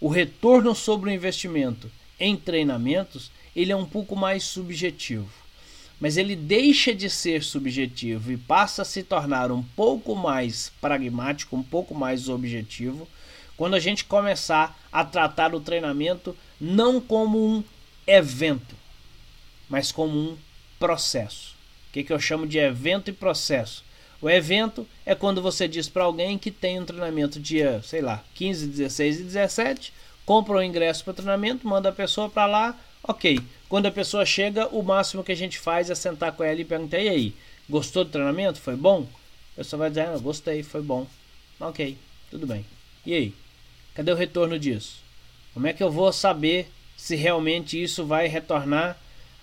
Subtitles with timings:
[0.00, 5.28] o retorno sobre o investimento em treinamentos ele é um pouco mais subjetivo.
[6.00, 11.54] Mas ele deixa de ser subjetivo e passa a se tornar um pouco mais pragmático,
[11.56, 13.06] um pouco mais objetivo,
[13.56, 17.62] quando a gente começar a tratar o treinamento não como um
[18.06, 18.74] evento,
[19.68, 20.38] mas como um
[20.78, 21.54] processo.
[21.88, 23.84] O que, que eu chamo de evento e processo?
[24.20, 28.22] O evento é quando você diz para alguém que tem um treinamento dia, sei lá,
[28.34, 29.92] 15, 16 e 17,
[30.26, 33.40] compra o ingresso para o treinamento, manda a pessoa para lá, ok.
[33.68, 36.64] Quando a pessoa chega, o máximo que a gente faz é sentar com ela e
[36.64, 37.34] perguntar: e aí,
[37.68, 38.60] gostou do treinamento?
[38.60, 39.06] Foi bom?
[39.54, 41.06] A pessoa vai dizer: ah, gostei, foi bom.
[41.58, 41.96] Ok,
[42.30, 42.64] tudo bem.
[43.06, 43.34] E aí?
[43.94, 45.02] Cadê o retorno disso?
[45.54, 48.98] Como é que eu vou saber se realmente isso vai retornar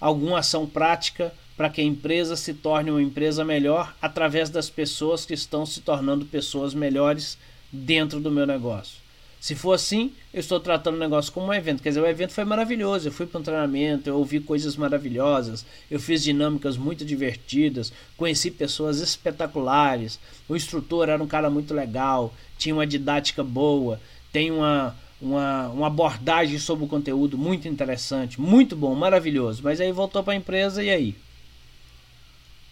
[0.00, 5.24] alguma ação prática para que a empresa se torne uma empresa melhor através das pessoas
[5.24, 7.38] que estão se tornando pessoas melhores
[7.70, 8.96] dentro do meu negócio.
[9.40, 11.80] Se for assim, eu estou tratando o negócio como um evento.
[11.80, 13.06] Quer dizer, o evento foi maravilhoso.
[13.06, 18.50] Eu fui para um treinamento, eu ouvi coisas maravilhosas, eu fiz dinâmicas muito divertidas, conheci
[18.50, 20.18] pessoas espetaculares.
[20.48, 24.00] O instrutor era um cara muito legal, tinha uma didática boa,
[24.32, 29.60] tem uma, uma, uma abordagem sobre o conteúdo muito interessante, muito bom, maravilhoso.
[29.62, 31.14] Mas aí voltou para a empresa e aí?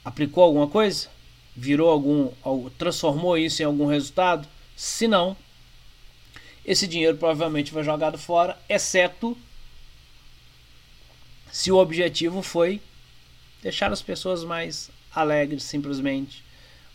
[0.05, 1.09] Aplicou alguma coisa?
[1.55, 2.31] Virou algum.
[2.79, 4.49] transformou isso em algum resultado?
[4.77, 5.37] Se não,
[6.65, 9.37] esse dinheiro provavelmente foi jogado fora, exceto
[11.51, 12.81] se o objetivo foi
[13.63, 16.45] deixar as pessoas mais alegres, simplesmente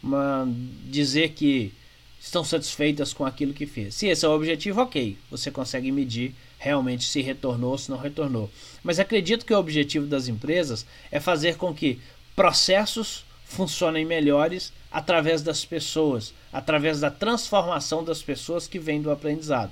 [0.01, 0.47] uma,
[0.85, 1.73] dizer que
[2.19, 3.95] estão satisfeitas com aquilo que fez.
[3.95, 7.97] Se esse é o objetivo, ok, você consegue medir realmente se retornou ou se não
[7.97, 8.49] retornou.
[8.83, 11.99] Mas acredito que o objetivo das empresas é fazer com que
[12.35, 19.71] processos funcionem melhores através das pessoas, através da transformação das pessoas que vêm do aprendizado.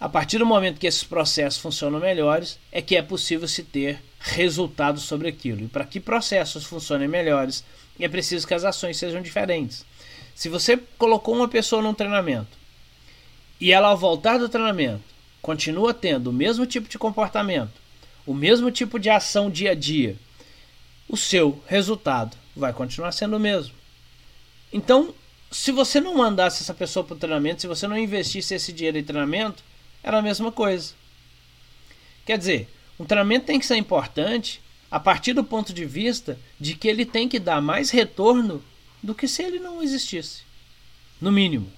[0.00, 4.00] A partir do momento que esses processos funcionam melhores, é que é possível se ter
[4.20, 5.64] resultados sobre aquilo.
[5.64, 7.64] E para que processos funcionem melhores,
[7.98, 9.84] é preciso que as ações sejam diferentes.
[10.34, 12.56] Se você colocou uma pessoa num treinamento
[13.60, 15.02] e ela, ao voltar do treinamento,
[15.42, 17.72] continua tendo o mesmo tipo de comportamento,
[18.24, 20.16] o mesmo tipo de ação dia a dia,
[21.08, 23.74] o seu resultado vai continuar sendo o mesmo.
[24.72, 25.14] Então,
[25.50, 28.98] se você não mandasse essa pessoa para o treinamento, se você não investisse esse dinheiro
[28.98, 29.62] em treinamento,
[30.02, 30.92] era a mesma coisa.
[32.26, 32.68] Quer dizer,
[33.00, 34.60] um treinamento tem que ser importante
[34.90, 38.62] a partir do ponto de vista de que ele tem que dar mais retorno
[39.02, 40.42] do que se ele não existisse.
[41.20, 41.72] No mínimo.